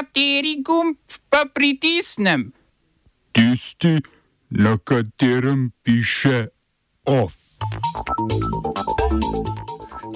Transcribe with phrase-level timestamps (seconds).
[0.00, 0.96] Kateri gumb
[1.28, 2.52] pa pritisnem?
[3.32, 4.00] Tisti,
[4.50, 6.46] na katerem piše
[7.04, 7.34] OF.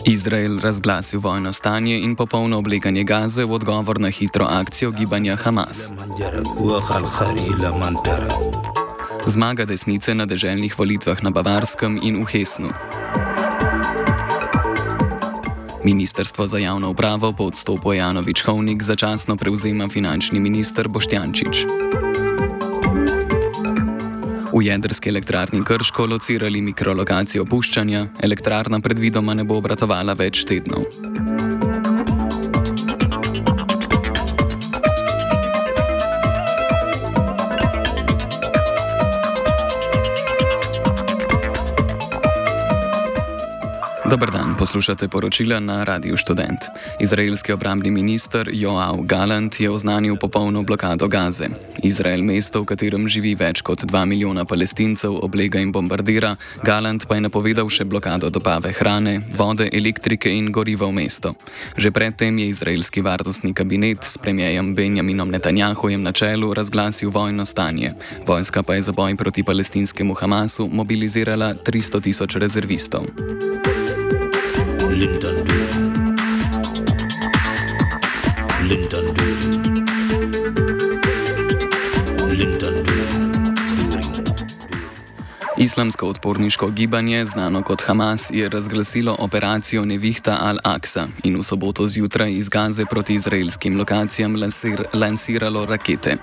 [0.06, 5.92] Izrael razglasil vojno stanje in popolno obleganje Gaze v odgovor na hitro akcijo gibanja Hamas.
[9.26, 12.72] Zmaga desnice na deželnih volitvah na Bavarskem in v Hesnu.
[15.84, 21.66] Ministrstvo za javno upravo po odstopu Janovič Hovnik začasno prevzema finančni minister Boštjančič.
[24.54, 31.33] V jedrski elektrarni Krško locirali mikrolokacijo opuščanja, elektrarna predvidoma ne bo obratovala več tednov.
[44.10, 46.60] Dobar dan, poslušate poročila na Radiu Student.
[47.00, 51.48] Izraelski obrambni minister Joao Galant je oznanil popolno blokado Gaze.
[51.82, 57.16] Izrael, mesto, v katerem živi več kot 2 milijona palestincev, oblega in bombardira, Galant pa
[57.16, 61.32] je napovedal še blokado dobave hrane, vode, elektrike in goriva v mesto.
[61.76, 67.94] Že predtem je izraelski varnostni kabinet s premijejem Benjaminom Netanjahujem na čelu razglasil vojno stanje.
[68.26, 73.08] Vojska pa je za boj proti palestinskemu Hamasu mobilizirala 300 tisoč rezervistov.
[74.94, 75.73] lived and.
[85.64, 92.32] Islamsko odporniško gibanje, znano kot Hamas, je razglasilo operacijo Nevihta al-Aqsa in v soboto zjutraj
[92.32, 96.16] iz Gaze proti izraelskim lokacijam lansir, lansiralo rakete.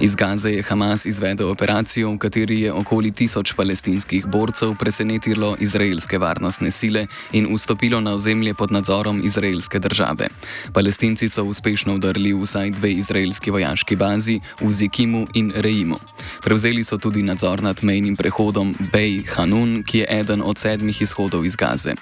[0.00, 6.18] Iz Gaze je Hamas izvedel operacijo, v kateri je okoli tisoč palestinskih borcev presenetilo izraelske
[6.18, 10.28] varnostne sile in vstopilo na ozemlje pod nadzorom izraelske države.
[10.72, 15.98] Palestinci so uspešno v vsaj dve izraelski vojaški bazi v Zikimu in Reimu.
[16.44, 21.46] Prevzeli so tudi nadzor nad mejnim prehodom Bej Hanun, ki je eden od sedmih izhodov
[21.48, 21.94] iz Gaze.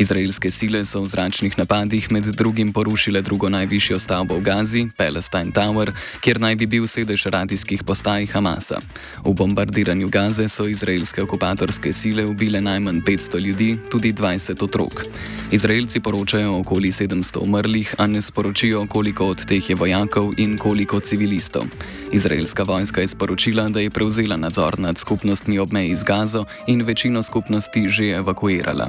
[0.00, 5.52] Izraelske sile so v zračnih napadih med drugim porušile drugo najvišjo stavbo v Gazi, Palestine
[5.52, 5.92] Tower,
[6.24, 8.80] kjer naj bi bil sedež radijskih postaj Hamasa.
[9.24, 15.04] V bombardiranju Gaze so izraelske okupatorske sile ubile najmanj 500 ljudi, tudi 20 otrok.
[15.52, 21.00] Izraelci poročajo okoli 700 umrlih, a ne sporočijo, koliko od teh je vojakov in koliko
[21.00, 21.68] civilistov.
[22.12, 26.82] Izraelska vojska je sporočila, da je prevzela nadzor nad skupnostmi ob meji z Gazo in
[26.82, 28.88] večino skupnosti že evakuirala.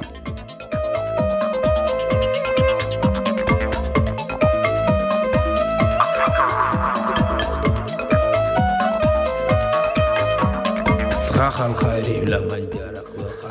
[11.54, 13.03] Zahal Khairi Lamanja.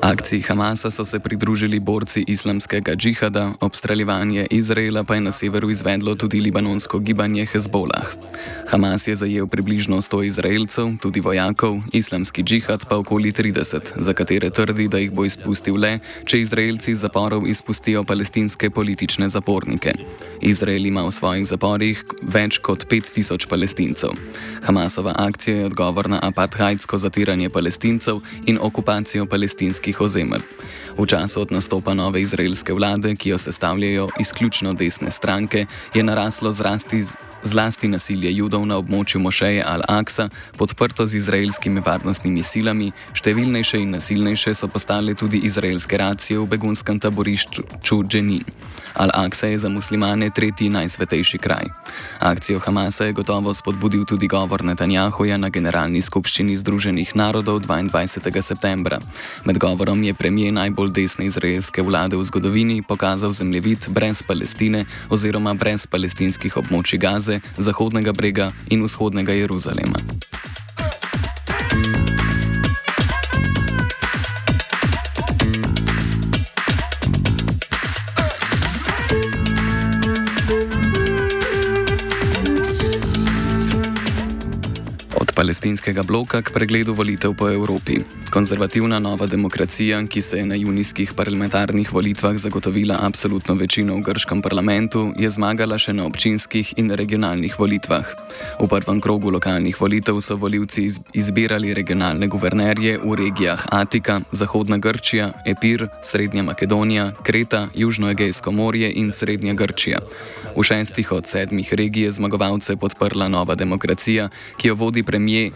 [0.04, 6.16] Akciji Hamasa so se pridružili borci islamskega džihada, obstreljevanje Izraela pa je na severu izvedlo
[6.16, 8.08] tudi libanonsko gibanje Hezbollah.
[8.68, 14.50] Hamas je zajel približno 100 Izraelcev, tudi vojakov, islamski džihad pa okoli 30, za katere
[14.50, 19.94] trdi, da jih bo izpustil le, če Izraelci iz zaporov izpustijo palestinske politične zapornike.
[20.42, 24.10] Izrael ima v svojih zaporih več kot 5000 palestincev.
[24.64, 30.42] Hamasova akcija je odgovor na apartheidsko zatiranje palestincev in okupacijo palestinskih palestinskih ozemelj.
[30.98, 36.52] V času od nastopa nove izraelske vlade, ki jo sestavljajo izključno desne stranke, je naraslo
[36.52, 37.02] zrasti
[37.44, 44.56] zlasti nasilje judov na območju Mošeje Al-Aqsa, podprto z izraelskimi varnostnimi silami, številnejše in nasilnejše
[44.56, 48.46] so postale tudi izraelske racije v begunskem taborišču Dženin.
[48.94, 51.66] Al-Aqsa je za muslimane tretji najsvetejši kraj.
[52.20, 58.42] Akcijo Hamasa je gotovo spodbudil tudi govor Netanjahuja na Generalni skupščini Združenih narodov 22.
[58.42, 59.00] septembra.
[59.46, 65.54] Med govorom je premijer najbolj desne izraelske vlade v zgodovini pokazal zemljevid brez Palestine oziroma
[65.54, 70.00] brez palestinskih območij Gaze, Zahodnega brega in vzhodnega Jeruzalema.
[85.44, 88.00] Palestinskega bloka k pregledu volitev po Evropi.
[88.32, 94.42] Konzervativna nova demokracija, ki se je na junijskih parlamentarnih volitvah zagotovila absolutno večino v grškem
[94.42, 98.08] parlamentu, je zmagala še na občinskih in regionalnih volitvah.
[98.56, 105.44] V prvem krogu lokalnih volitev so voljivci izbirali regionalne guvernerje v regijah Atika, Zahodna Grčija,
[105.46, 110.00] Epir, Srednja Makedonija, Kreta, Južnoegejsko morje in Srednja Grčija.
[110.56, 115.52] V šestih od sedmih regij je zmagovalce podprla nova demokracija, ki jo vodi premijer premier.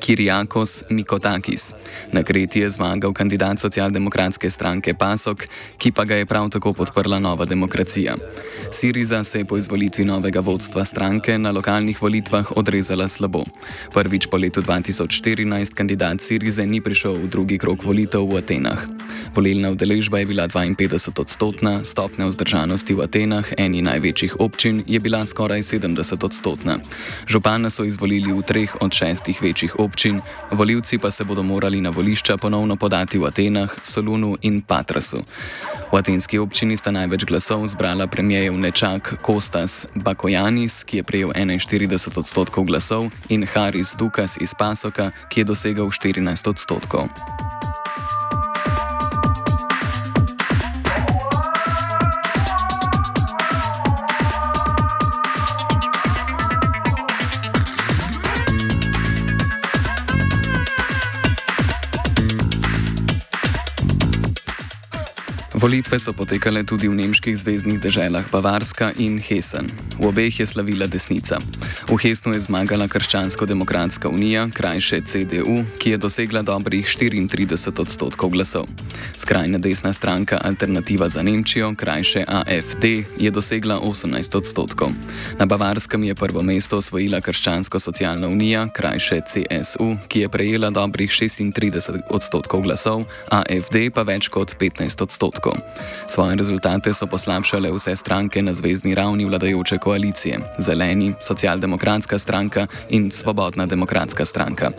[0.00, 1.74] Kiriakos Mikotakis.
[2.12, 5.44] Na Kreti je zmagal kandidat socialdemokratske stranke Pasok,
[5.78, 8.16] ki pa ga je prav tako podprla nova demokracija.
[8.72, 13.44] Siriza se je po izvolitvi novega vodstva stranke na lokalnih volitvah odrezala slabo.
[13.92, 18.86] Prvič po letu 2014 kandidat Sirize ni prišel v drugi krok volitev v Atenah.
[19.36, 25.26] Volilna udeležba je bila 52 odstotna, stopnja vzdržanosti v Atenah, eni največjih občin, je bila
[25.26, 26.80] skoraj 70 odstotna.
[27.28, 29.89] Župana so izvolili v treh od šestih večjih občin,
[30.50, 35.22] volivci pa se bodo morali na volišča ponovno podati v Atenah, Solunu in Patrasu.
[35.92, 42.18] V atenski občini sta največ glasov zbrala premijev nečak Kostas Bakojanis, ki je prejel 41
[42.18, 47.08] odstotkov glasov, in Haris Dukas iz Pasoka, ki je dosegel 14 odstotkov.
[65.60, 69.68] Volitve so potekale tudi v nemških zvezdnih deželah Bavarska in Hessen.
[70.00, 71.36] V obeh je slavila desnica.
[71.84, 78.64] V Hessnu je zmagala Krščansko-demokratska unija, krajše CDU, ki je dosegla dobrih 34 odstotkov glasov.
[79.20, 84.96] Skrajna desna stranka Alternativa za Nemčijo, krajše AFD, je dosegla 18 odstotkov.
[85.36, 92.00] Na Bavarskem je prvo mesto osvojila Krščansko-socialna unija, krajše CSU, ki je prejela dobrih 36
[92.08, 95.70] odstotkov glasov, AFD pa več kot 15 odstotkov odstotkov.
[96.10, 103.10] Svoje rezultate so poslabšale vse stranke na zvezdni ravni vladajoče koalicije: Zeleni, Socialdemokratska stranka in
[103.10, 104.70] Svobodna demokratska stranka.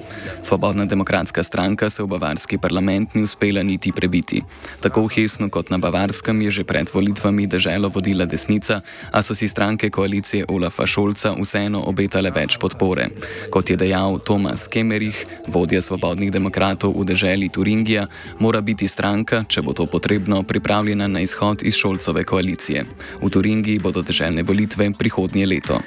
[0.42, 4.44] Svobodna demokratska stranka se v bavarski parlament ni uspela niti prebiti.
[4.82, 8.82] Tako v Hesnu kot na Bavarskem je že pred volitvami državo vodila desnica,
[9.12, 13.08] a so si stranke koalicije Olafa Šolca vseeno obetale več podpore.
[13.50, 18.08] Kot je dejal Tomas Kemerich, vodja svobodnih demokratov v deželi Turingija,
[18.40, 22.86] mora biti stranka, če bo to potrebno, pripravljena pripravljena na izhod iz šolcove koalicije.
[23.22, 25.80] V Turingiji bodo državne volitve prihodnje leto.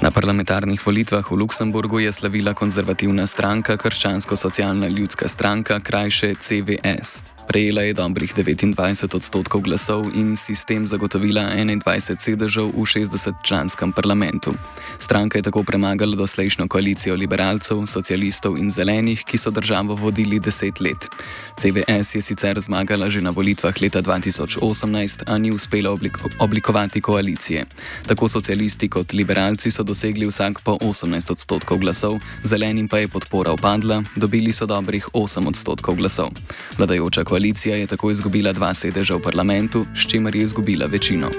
[0.00, 7.39] Na parlamentarnih volitvah v Luksemburgu je slavila konzervativna stranka Krščansko-socialna ljudska stranka, krajše CVS.
[7.50, 8.78] Prejela je dobrih 29
[9.10, 11.82] odstotkov glasov in si s tem zagotovila 21
[12.22, 14.54] sedežev v 60-članskem parlamentu.
[15.02, 20.78] Stranka je tako premagala doslejšnjo koalicijo liberalcev, socialistov in zelenih, ki so državo vodili deset
[20.78, 21.10] let.
[21.56, 27.66] CVS je sicer zmagala že na volitvah leta 2018, a ni uspela oblik oblikovati koalicije.
[28.06, 33.52] Tako socialisti kot liberalci so dosegli vsak po 18 odstotkov glasov, zelenim pa je podpora
[33.52, 36.30] upadla, dobili so dobrih 8 odstotkov glasov.
[36.78, 41.30] Vladajoča koalicija je tako izgubila dva sedeža v parlamentu, s čimer je izgubila večino.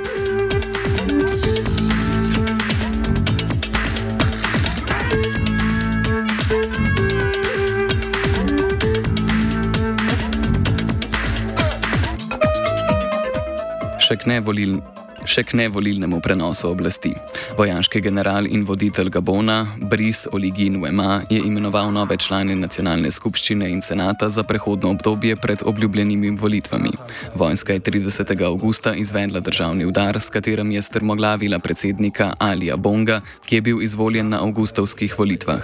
[14.11, 14.81] Še k nevolilni
[15.25, 17.13] še k nevolilnemu prenosu oblasti.
[17.57, 23.81] Vojaški general in voditelj Gabona, Brice Oligin Wema, je imenoval nove člane nacionalne skupščine in
[23.81, 26.91] senata za prehodno obdobje pred obljubljenimi volitvami.
[27.35, 28.45] Vojska je 30.
[28.45, 34.29] augusta izvedla državni udar, s katerim je strmoglavila predsednika Alija Bonga, ki je bil izvoljen
[34.29, 35.61] na avgustovskih volitvah.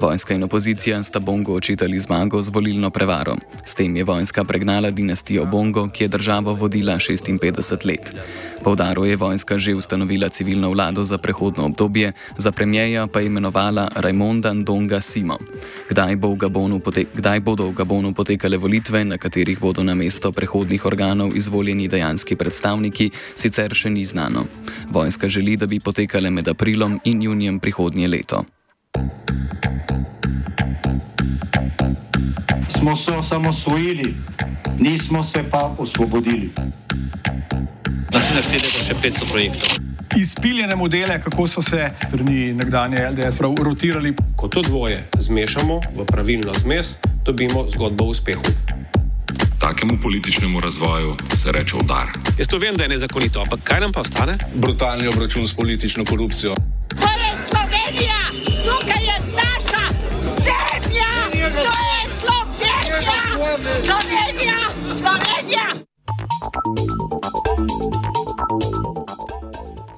[0.00, 3.36] Vojska in opozicija sta Bongo očitali zmago z volilno prevaro.
[3.64, 8.14] S tem je vojska pregnala dinastijo Bongo, ki je državo vodila 56 let.
[8.96, 13.92] Povdaril je vojska že ustanovila civilno vlado za prehodno obdobje, za premijeja pa je imenovala
[13.92, 15.36] Raimonda Ndonga Simo.
[15.92, 21.36] Kdaj, bo kdaj bodo v Gabonu potekale volitve, na katerih bodo na mesto prehodnih organov
[21.36, 24.48] izvoljeni dejanski predstavniki, sicer še ni znano.
[24.88, 28.48] Vojska želi, da bi potekale med aprilom in junijem prihodnje leto.
[32.72, 34.16] Smo se osamosvojili,
[34.80, 36.48] nismo se pa osvobodili.
[38.16, 39.72] Naslednje število je še 500 projektov.
[40.16, 44.14] Izpiljene modele, kako so se strani nekdanje LDS rotirali.
[44.40, 46.94] Ko to dvoje zmešamo v pravilno zmes,
[47.24, 48.40] dobimo zgodbo o uspehu.
[49.60, 52.16] Takemu političnemu razvoju se reče udar.
[52.38, 54.38] Jaz to vem, da je nezakonito, ampak kaj nam pa ostane?
[54.54, 56.56] Brutalni obračun s politično korupcijo.
[56.96, 58.20] To je Slovenija,
[58.64, 59.84] tukaj je naša
[60.40, 61.12] zemlja,
[61.52, 63.20] to je Slovenija,
[63.84, 64.60] Slovenija,
[64.96, 65.85] Slovenija.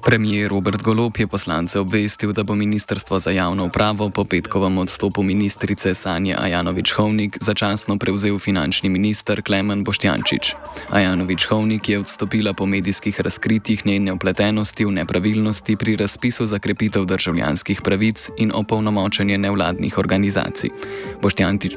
[0.09, 5.23] Premijer Robert Golop je poslance obvestil, da bo Ministrstvo za javno upravo po petkovem odstopu
[5.23, 10.53] ministrice Sanje Ajanovič-Hovnik začasno prevzel finančni minister Klemen Boštjančič.
[10.89, 17.81] Ajanovič-Hovnik je odstopila po medijskih razkritjih njene upletenosti v nepravilnosti pri razpisu za krepitev državljanskih
[17.81, 20.69] pravic in opolnomočenje nevladnih organizacij.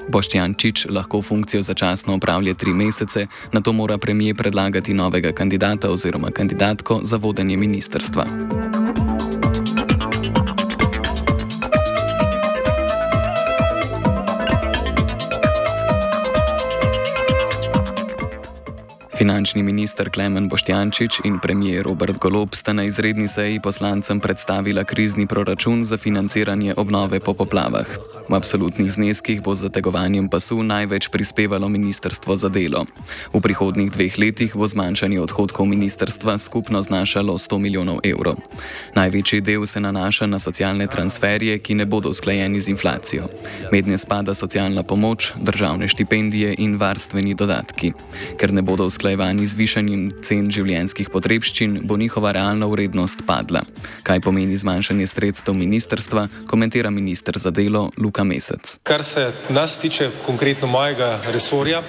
[0.08, 6.30] Boštjančič lahko funkcijo začasno upravlja tri mesece, na to mora premijer predlagati novega kandidata oziroma
[6.30, 8.21] kandidatko za vodenje ministrstva.
[8.24, 8.71] Nova.
[19.42, 25.26] Finančni minister Klemen Boštjančič in premijer Robert Golob sta na izredni seji poslancem predstavila krizni
[25.26, 27.86] proračun za financiranje obnove po poplavah.
[28.28, 32.86] V absolutnih zneskih bo z zategovanjem pasu največ prispevalo Ministrstvo za delo.
[33.34, 38.38] V prihodnjih dveh letih bo zmanjšanje odhodkov ministrstva skupno znašalo 100 milijonov evrov.
[38.94, 43.26] Največji del se nanaša na socialne transferje, ki ne bodo usklajeni z inflacijo.
[43.72, 47.92] Mednje spada socialna pomoč, državne štipendije in varstveni dodatki.
[48.38, 53.62] Ker ne bodo usklajevani z višanjem cen življenjskih potrebščin, bo njihova realna vrednost padla.
[54.04, 57.88] Kaj pomeni zmanjšanje sredstev ministrstva, komentira ministr za delo.
[57.96, 58.78] Luka Mesec.
[58.82, 61.82] Kar se nas tiče, konkretno mojega resorja,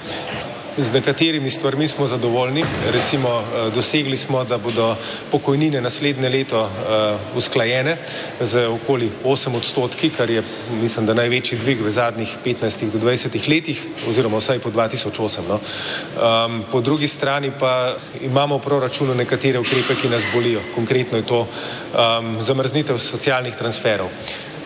[0.78, 2.66] z nekaterimi stvarmi smo zadovoljni.
[2.92, 4.96] Recimo, eh, dosegli smo, da bodo
[5.32, 7.98] pokojnine naslednje leto uh, usklajene
[8.42, 10.44] z okoli 8 odstotki, kar je,
[10.82, 15.40] mislim, da največji dvig v zadnjih 15 do 20 letih, oziroma vsaj po 2008.
[15.48, 15.60] No.
[15.60, 20.62] Um, po drugi strani pa imamo v proračunu nekatere ukrepe, ki nas bolijo.
[20.76, 24.10] Konkretno je to um, zamrznitev socialnih transferov.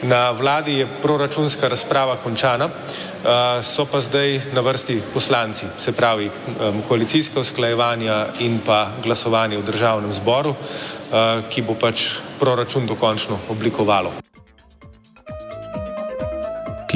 [0.03, 2.69] Na vladi je proračunska razprava končana,
[3.63, 6.29] so pa zdaj na vrsti poslanci, se pravi
[6.87, 10.53] koalicijska usklajevanja in pa glasovanje v državnem zboru,
[11.49, 14.26] ki bo pač proračun dokončno oblikovalo.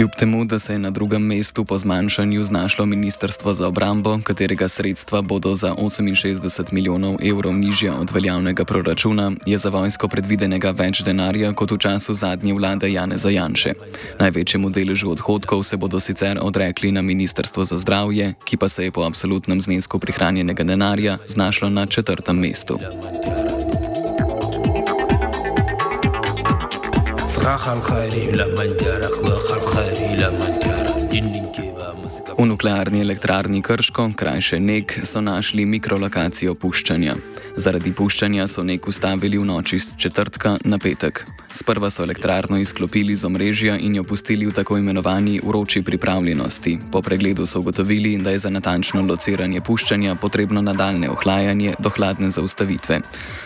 [0.02, 4.68] Kljub temu, da se je na drugem mestu po zmanjšanju znašlo Ministrstvo za obrambo, katerega
[4.68, 11.04] sredstva bodo za 68 milijonov evrov nižja od veljavnega proračuna, je za vojsko predvidenega več
[11.04, 13.74] denarja kot v času zadnje vlade Jane Zajanše.
[14.20, 18.92] Največjemu deležu odhodkov se bodo sicer odrekli na Ministrstvo za zdravje, ki pa se je
[18.92, 22.80] po absolutnem znesku prihranjenega denarja znašlo na četrtem mestu.
[27.46, 31.52] خلقاري لا من جارك وخلقاري لا من جارك جنين
[32.12, 37.16] V nuklearni elektrarni Krško, krajše NEK, so našli mikrolokacijo puščanja.
[37.56, 41.26] Zaradi puščanja so NEK ustavili v noči z četrtka na petek.
[41.52, 46.78] Sprva so elektrarno izklopili z omrežja in jo pustili v tako imenovani uroči pripravljenosti.
[46.92, 52.30] Po pregledu so ugotovili, da je za natančno lociranje puščanja potrebno nadaljne ohlajanje do hladne
[52.30, 53.02] zaustavitve.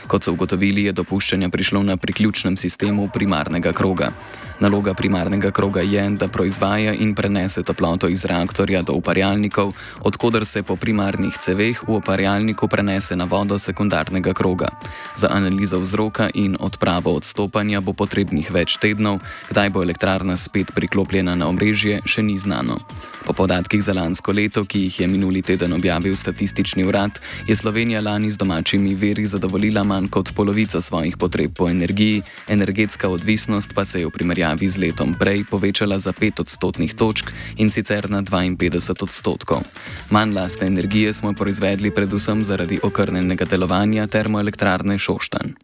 [0.08, 4.12] Kot so ugotovili, je do puščanja prišlo na priključnem sistemu primarnega kroga.
[4.60, 10.64] Naloga primarnega kroga je, da proizvaja in prenese toploto iz reaktorja do uparjalnikov, odkudar se
[10.64, 14.68] po primarnih ceveh v uparjalniku prenese na vodo sekundarnega kroga.
[15.16, 19.20] Za analizo vzroka in odpravo odstopanja bo potrebnih več tednov,
[19.50, 22.80] kdaj bo elektrarna spet priklopljena na omrežje, še ni znano.
[23.26, 28.02] Po podatkih za lansko leto, ki jih je minuli teden objavil statistični urad, je Slovenija
[28.02, 33.86] lani z domačimi veri zadovoljila manj kot polovico svojih potreb po energiji, energetska odvisnost pa
[33.86, 34.14] se je v
[34.46, 39.66] primerjavi z letom prej povečala za 5 odstotnih točk in sicer na 52 odstotkov.
[40.14, 45.58] Manj lastne energije smo proizvedli predvsem zaradi okrnenega delovanja termoelektrarne Šoštan.